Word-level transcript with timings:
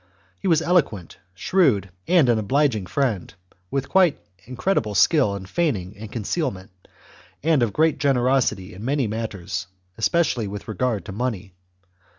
He 0.39 0.47
was 0.47 0.63
eloquent, 0.63 1.19
shrewd, 1.35 1.91
and 2.07 2.27
an 2.27 2.39
obliging 2.39 2.87
friend, 2.87 3.31
with 3.69 3.85
a 3.85 3.87
quite 3.87 4.19
incredible 4.45 4.95
skill 4.95 5.35
in 5.35 5.45
feigning 5.45 5.95
and 5.95 6.11
concealment, 6.11 6.71
and 7.43 7.61
of 7.61 7.71
great 7.71 7.99
generosity 7.99 8.73
in 8.73 8.83
many 8.83 9.05
matters, 9.05 9.67
and 9.93 9.99
especially 9.99 10.47
with 10.47 10.67
regard 10.67 11.05
to 11.05 11.11
money. 11.11 11.53